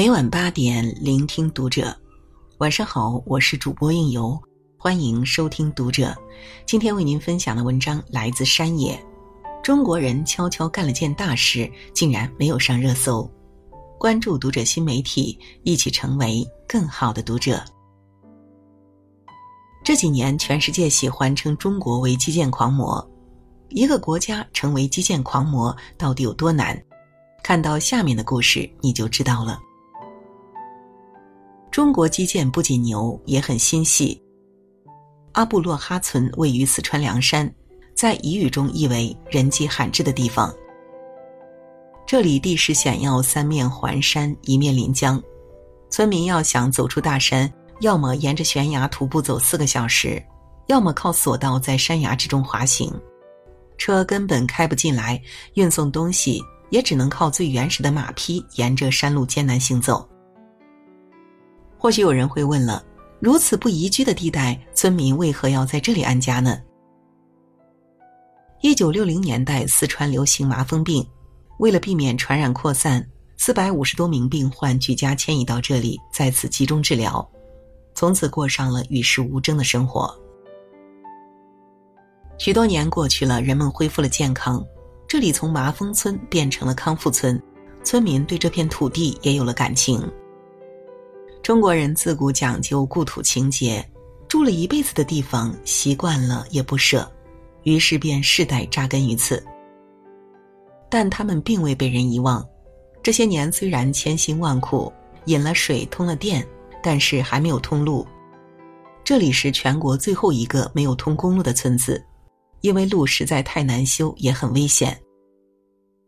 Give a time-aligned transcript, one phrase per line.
[0.00, 1.94] 每晚八点，聆听读者。
[2.56, 4.34] 晚上好，我是主播应由，
[4.78, 6.16] 欢迎收听读者。
[6.64, 8.98] 今天为您分享的文章来自山野。
[9.62, 13.30] 中国人悄悄干了件大事，竟然没有上热搜。
[13.98, 17.62] 关注读者新媒体，一起成为更好的读者。
[19.84, 23.06] 这几年，全世界喜欢称中国为基建狂魔。
[23.68, 26.82] 一个国家成为基建狂魔到底有多难？
[27.42, 29.60] 看到下面的故事，你就知道了。
[31.70, 34.20] 中国基建不仅牛，也很心细。
[35.32, 37.48] 阿布洛哈村位于四川凉山，
[37.94, 40.52] 在彝语中意为人迹罕至的地方。
[42.04, 45.22] 这里地势险要，三面环山，一面临江，
[45.90, 50.20] 村民要想走出大山，要么沿着悬崖徒步走四个小时，
[50.66, 52.92] 要么靠索道在山崖之中滑行。
[53.78, 55.22] 车根本开不进来，
[55.54, 60.04] 运送东西也只能靠最原始的马匹沿着山路艰难行走。
[61.80, 62.84] 或许有人会问了：
[63.20, 66.60] 如此不宜居的地带，村民为何要在这里安家呢？
[68.60, 71.02] 一九六零年代，四川流行麻风病，
[71.58, 73.02] 为了避免传染扩散，
[73.38, 77.26] 四百五十多名病患举家迁移到这里，在此集中治疗，
[77.94, 80.14] 从此过上了与世无争的生活。
[82.36, 84.62] 许多年过去了，人们恢复了健康，
[85.08, 87.42] 这里从麻风村变成了康复村，
[87.82, 90.06] 村民对这片土地也有了感情。
[91.42, 93.84] 中国人自古讲究故土情结，
[94.28, 97.10] 住了一辈子的地方，习惯了也不舍，
[97.62, 99.42] 于是便世代扎根于此。
[100.90, 102.46] 但他们并未被人遗忘，
[103.02, 104.92] 这些年虽然千辛万苦
[105.24, 106.46] 引了水通了电，
[106.82, 108.06] 但是还没有通路。
[109.02, 112.04] 这里是全国最后一个没有通公路的村子，
[112.60, 114.96] 因为路实在太难修，也很危险。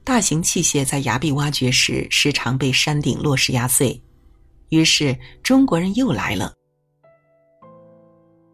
[0.05, 4.01] 大型器械在崖壁挖掘时，时常被山顶落石压碎。
[4.73, 6.51] 于是中国人又来了。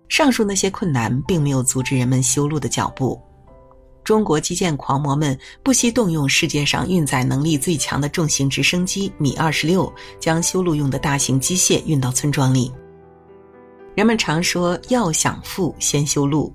[0.08, 3.20] 上述那些困难并没有阻止人们修路的脚步，
[4.02, 12.72] 中国基建狂魔们不惜动用世界上运载能力最强的重型直升机米二十六，将修路用的大型机械运到村庄里。
[13.94, 16.52] 人们常说要想富，先修路。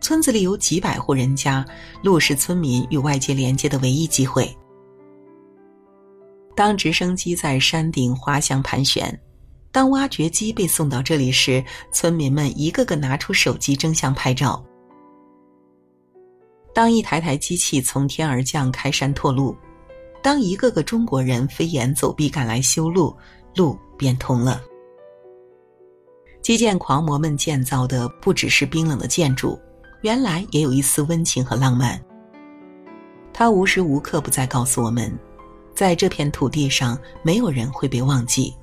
[0.00, 1.64] 村子里有几百户人家，
[2.00, 4.56] 路是村民与外界连接的唯一机会。
[6.54, 9.20] 当直升机在山顶滑翔盘旋，
[9.72, 14.64] 当挖掘机被送到这里时，村民们一个个拿出手机争相拍照。
[16.72, 19.56] 当一台台机器从天而降开山拓路，
[20.22, 23.14] 当一个个中国人飞檐走壁赶来修路，
[23.54, 24.60] 路便通了。
[26.42, 29.58] 基建狂魔们建造的不只是冰冷的建筑，
[30.02, 32.00] 原来也有一丝温情和浪漫。
[33.32, 35.12] 它无时无刻不在告诉我们。
[35.74, 38.54] 在这片土地上，没有人会被忘记。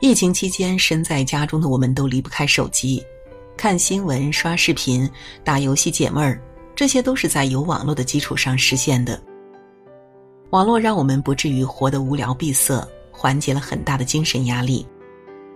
[0.00, 3.02] 疫情期间，身在家中的我们都离不开手机，
[3.56, 5.08] 看新闻、刷视频、
[5.44, 6.40] 打游戏解闷儿，
[6.74, 9.18] 这些都是在有网络的基础上实现的。
[10.50, 14.86] 网络让我们不至于活得无聊闭塞，缓解了很大的精神压力。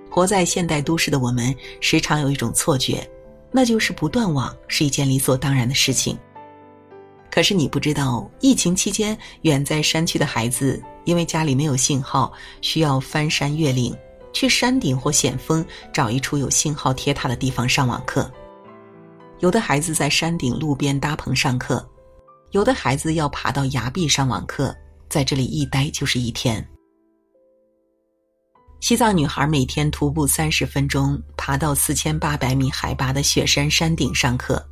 [0.08, 3.06] 活在现代都市的我们，时常有一种错觉，
[3.52, 6.18] 那就是不断网是一件理所当然的事情。
[7.30, 13.94] 可是你不知道，疫情期间远在山区的孩子，因为家里没有信号，需要翻山越岭，
[14.32, 18.30] 去山顶或险峰找一处有信号铁塔的地方上网课。
[19.40, 21.88] 有的孩子在山顶路边搭棚上课，
[22.50, 24.74] 有的孩子要爬到崖壁上网课，
[25.08, 26.66] 在这里一待就是一天。
[28.80, 34.64] 西藏女孩每天徒步三十分钟，爬到四千八百米海拔的雪山山顶上课。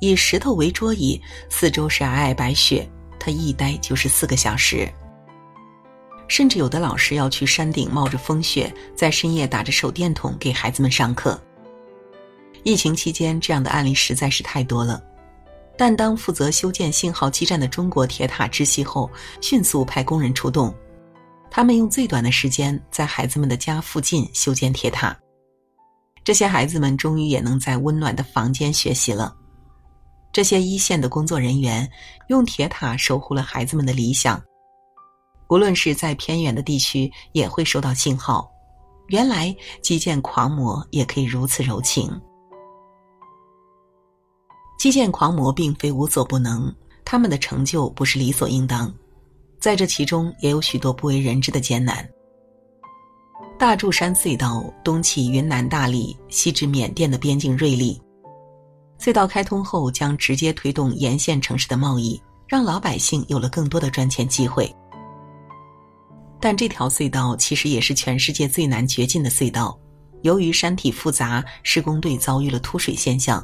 [0.00, 2.88] 以石头为桌椅，四周是皑皑白雪，
[3.18, 4.90] 他一待就是四个小时。
[6.26, 11.40] 甚至有的老师要去山顶，冒着风雪，在深夜打着手电筒给孩子们上课。
[12.62, 15.02] 疫情期间，这样的案例实在是太多了。
[15.76, 19.10] 但当负责修建信号基站的中国铁塔知悉后，
[19.40, 20.74] 迅速派工人出动，
[21.50, 25.14] 他们用最短的时间在孩子们的家附近修建铁塔。
[26.22, 29.34] 这些孩子们终于也能在温暖的房间学习了。
[30.32, 31.90] 这些一线的工作人员
[32.28, 34.40] 用铁塔守护了孩子们的理想，
[35.48, 38.48] 无论是在偏远的地区，也会收到信号。
[39.08, 42.08] 原来基建狂魔也可以如此柔情。
[44.78, 46.72] 基建狂魔并非无所不能，
[47.04, 48.92] 他们的成就不是理所应当，
[49.58, 52.08] 在这其中也有许多不为人知的艰难。
[53.58, 58.00] 大柱山隧道东起云南大理，西至缅甸的边境瑞丽。
[59.00, 64.70] 隧道开通后，将直接推动沿线城市的贸易，让老百姓有了更多的赚钱机会。
[66.38, 69.78] 但这条隧道其实也是全世界最难掘进的隧道。
[70.20, 73.42] 由于山体复杂，施工队遭遇了突水现象。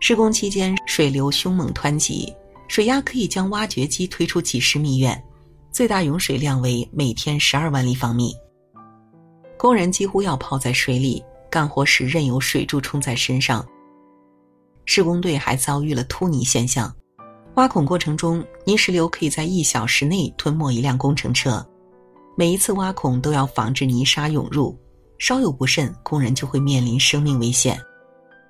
[0.00, 2.34] 施工期间，水流凶猛湍急，
[2.66, 5.22] 水压可以将挖掘机推出几十米远，
[5.70, 8.34] 最大涌水量为每天十二万立方米。
[9.56, 13.64] 工人几乎要泡在水里干活时，任由水柱冲在身上。
[14.86, 16.94] 施工队还遭遇了突泥现象，
[17.56, 21.64] 挖孔过程中，泥石流可以在一小时内吞没一辆工程车。
[22.36, 24.78] 每一次挖孔都要防止泥沙涌入，
[25.18, 27.78] 稍有不慎，工人就会面临生命危险。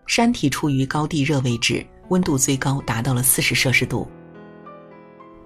[0.06, 4.06] 山体处于高地热位置，温度最高达到了四十摄氏度。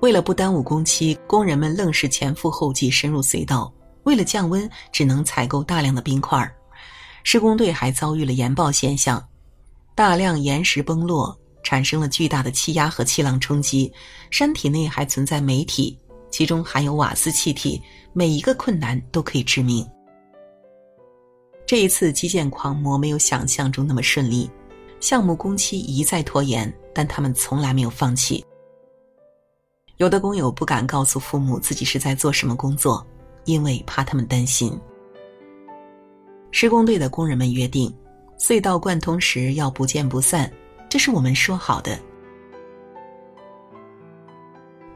[0.01, 3.73] 为了不耽误工期，工人们愣是前赴后继深入隧道。
[4.05, 6.51] 为了降温，只能采购大量的冰块。
[7.23, 9.23] 施工队还遭遇了岩爆现象，
[9.95, 13.93] 大量岩石崩落，产生了巨大的气压和气浪冲击。
[14.31, 15.99] 山体内还存在煤体，
[16.31, 17.81] 其中含有瓦斯气体，
[18.13, 19.87] 每一个困难都可以致命。
[21.67, 24.51] 这一次基建狂魔没有想象中那么顺利，
[25.01, 28.45] 项目工期一再拖延，但他们从来没有放弃。
[29.99, 33.07] 有的工友不敢告诉父母自己是在做什么工作，
[33.45, 34.73] 因为怕他们担心。
[36.53, 37.95] 施工队的工人们约定，
[38.41, 40.51] 隧道贯通时要不见不散，
[40.89, 42.01] 这是我们说好的。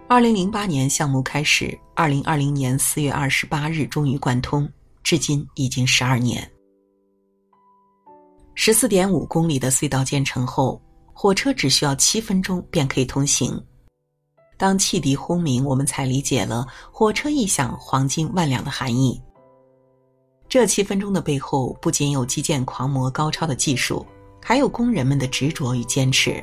[0.09, 4.67] 二零零八年项目开始，二零二零年四月二十八日终于贯通，
[5.03, 6.51] 至今已经十二年。
[8.55, 10.81] 十四点五公里的隧道建成后，
[11.13, 13.63] 火车只需要七分钟便可以通行。
[14.57, 19.21] 当汽笛轰鸣，我们才理解了“火车一响，黄金万两”的含义。
[20.49, 24.07] 这七分钟的背后，不仅有基建狂魔高超的技术，
[24.41, 26.43] 还有工人们的执着与坚持。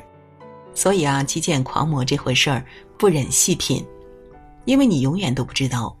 [0.74, 2.64] 所以啊，基建狂魔这回事儿
[2.98, 3.84] 不忍细品，
[4.64, 5.96] 因为你永远都不知道，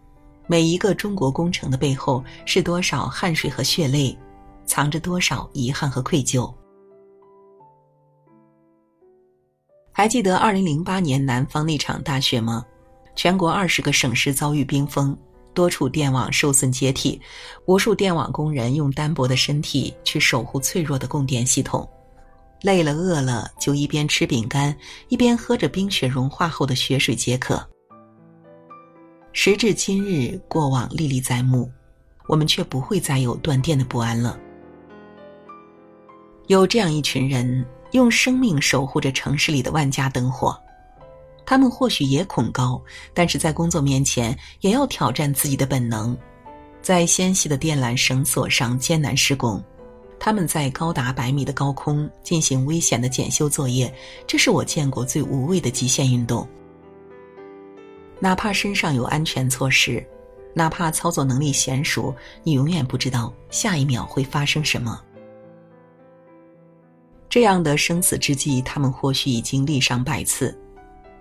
[0.46, 4.16] 每一个中国工程的背后是多少汗水和血泪。
[4.64, 6.50] 藏着多少遗憾和愧疚？
[9.90, 12.64] 还记得二零零八年南方那场大雪吗？
[13.14, 15.18] 全国二十个省市遭遇冰封，
[15.54, 17.20] 多处电网受损解体，
[17.66, 21.88] 无数电网工人用单薄的身体去守护脆弱的供电系统，
[22.62, 24.76] 累了饿了就一边吃饼干，
[25.08, 27.62] 一边喝着冰雪融化后的雪水解渴。
[29.32, 31.70] 时至今日，过往历历在目，
[32.28, 34.38] 我们却不会再有断电的不安了。
[36.48, 40.58] 有这样一群人，用生命守护着城市里的万家灯火。
[41.44, 42.80] 他们或许也恐高，
[43.12, 46.16] 但是在工作面前也要挑战自己的本能，
[46.80, 49.62] 在纤细的电缆绳索上艰难施工。
[50.18, 53.92] 他们在高达百米的高空进行危险的检修作业，
[54.24, 56.48] 这是我见过最无畏的极限运动。
[58.20, 60.06] 哪怕身上有安全措施，
[60.54, 62.14] 哪怕操作能力娴熟，
[62.44, 65.02] 你永远不知道下一秒会发生什么。
[67.28, 70.56] 这样的生死之际，他们或许已经历上百次。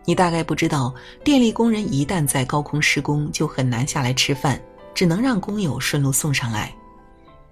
[0.06, 0.94] 你大概不知道，
[1.24, 4.62] 电力工人一旦在高空施工，就很难下来吃饭，
[4.94, 6.74] 只能让工友顺路送上来。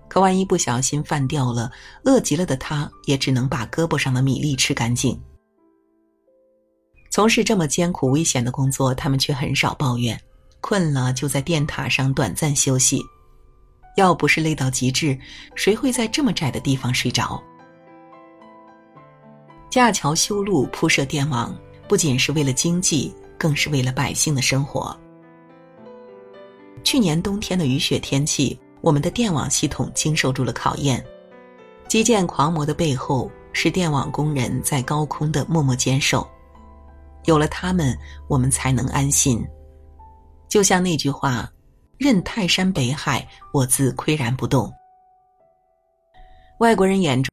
[0.07, 1.71] 可万一不小心饭掉了，
[2.03, 5.19] 饿极了的他，也只能把胳膊上的米粒吃干净。
[7.11, 10.19] 从事这么艰苦危险的工作，他们却很少抱怨，
[10.61, 13.03] 困了就在电塔上短暂休息。
[13.95, 15.17] 要不是累到极致，
[15.55, 17.41] 谁会在这么窄的地方睡着？
[19.69, 21.55] 架桥修路、铺设电网，
[21.89, 24.95] 不仅是为了经济，更是为了百姓的生活。
[26.83, 31.03] 去年冬天的雨雪天气，我们的电网系统经受住了考验。
[31.87, 36.25] 基建狂魔的背后，是电网工人在高空的默默坚守。
[37.25, 39.43] 有了他们，我们才能安心。
[40.47, 41.51] 就像那句话
[41.97, 44.71] ：“任泰山北海，我自岿然不动。”
[46.61, 47.27] 外国人眼中。